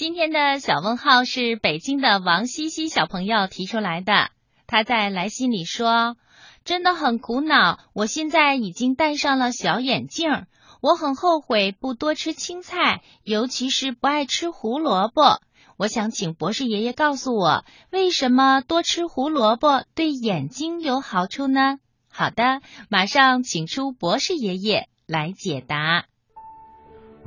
[0.00, 4.30] 今天的小问号是北京的王西西小朋友提出来的。
[4.66, 6.16] 他在来信里说
[6.64, 10.46] ：“真的很苦恼，我现在已经戴上了小眼镜，
[10.80, 15.42] 我很后悔不多吃青菜，尤其是不爱吃胡萝卜。
[15.76, 21.76] 我想请博士爷爷告诉我，为什么多吃胡萝卜对眼睛有好处呢？”
[22.08, 26.06] 好的，马上请出博士爷爷来解答。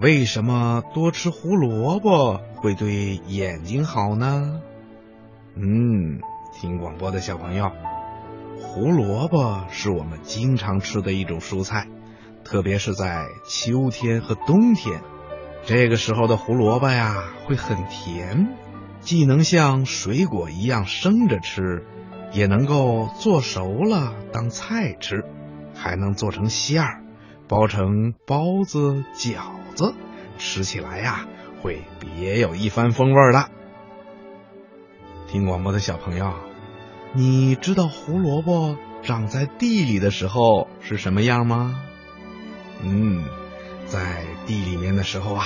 [0.03, 4.59] 为什么多吃胡萝卜会对眼睛好呢？
[5.55, 6.19] 嗯，
[6.51, 7.71] 听广播的小朋友，
[8.57, 11.87] 胡萝卜是我们经常吃的一种蔬菜，
[12.43, 14.99] 特别是在秋天和冬天，
[15.65, 18.57] 这个时候的胡萝卜呀会很甜，
[18.99, 21.85] 既能像水果一样生着吃，
[22.33, 25.23] 也能够做熟了当菜吃，
[25.73, 27.03] 还能做成馅儿，
[27.47, 29.62] 包成包子、饺子。
[29.73, 29.93] 子
[30.37, 31.27] 吃起来呀，
[31.61, 33.49] 会别有一番风味的。
[35.27, 36.33] 听广播的小朋友，
[37.13, 41.81] 你知道胡萝卜长在地里的时候是什么样吗？
[42.83, 43.25] 嗯，
[43.85, 45.45] 在地里面的时候啊，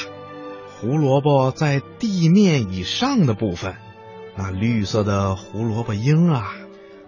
[0.79, 3.75] 胡萝卜在地面以上的部分，
[4.35, 6.53] 那绿色的胡萝卜缨啊，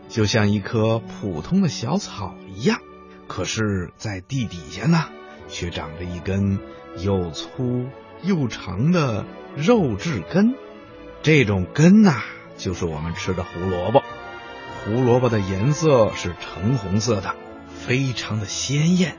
[0.08, 2.80] 就像一棵普通的小草一样。
[3.28, 5.06] 可是，在地底下呢，
[5.48, 6.59] 却长着一根。
[6.98, 7.88] 又粗
[8.23, 10.56] 又长的肉质根，
[11.22, 12.22] 这种根呐，
[12.58, 14.04] 就是我们吃的胡萝卜。
[14.84, 17.36] 胡萝卜的颜色是橙红色的，
[17.67, 19.17] 非常的鲜艳。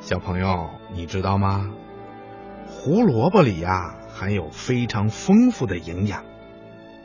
[0.00, 1.70] 小朋友，你知道吗？
[2.66, 6.24] 胡萝卜里呀，含有非常丰富的营养，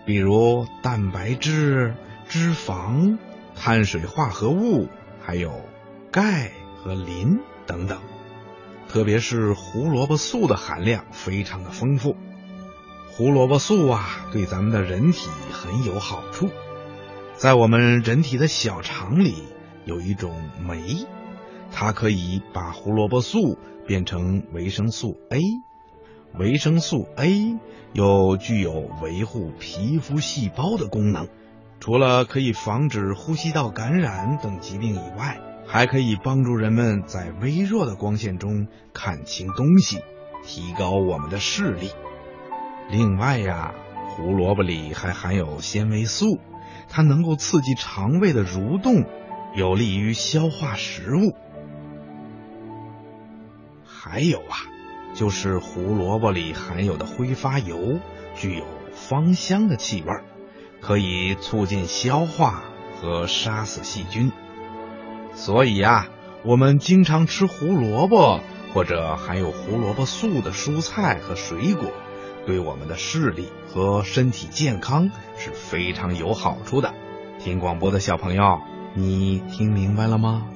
[0.06, 1.96] 比如蛋白质、
[2.28, 3.18] 脂肪、
[3.56, 4.90] 碳水化合物，
[5.22, 5.62] 还有
[6.12, 8.00] 钙和磷等等。
[8.94, 12.16] 特别是胡萝卜素的含量非常的丰富，
[13.10, 16.52] 胡萝卜素啊，对咱们的人体很有好处。
[17.34, 19.34] 在我们人体的小肠里
[19.86, 21.08] 有一种酶，
[21.72, 25.42] 它可以把胡萝卜素变成维生素 A。
[26.38, 27.58] 维生素 A
[27.94, 31.30] 又具有维护皮肤细胞的功能，
[31.80, 35.40] 除了可以防止呼吸道感染等疾病以外。
[35.66, 40.02] 还可以帮助人们在微弱的光线中看清东西，
[40.44, 41.92] 提高我们的视力。
[42.90, 43.74] 另外呀，
[44.10, 46.40] 胡萝卜里还含有纤维素，
[46.90, 49.06] 它能够刺激肠胃的蠕动，
[49.56, 51.34] 有利于消化食物。
[53.86, 54.58] 还有啊，
[55.16, 58.00] 就是胡萝卜里含有的挥发油，
[58.36, 60.14] 具有芳香的气味，
[60.82, 62.64] 可以促进消化
[63.00, 64.32] 和杀死细菌。
[65.46, 66.08] 所以呀，
[66.46, 68.40] 我们经常吃胡萝卜
[68.74, 71.92] 或者含有胡萝卜素的蔬菜和水果，
[72.46, 76.94] 对我们的视力和身体健康是非常有好处的。
[77.40, 78.62] 听广播的小朋友，
[78.96, 80.48] 你听明白了吗？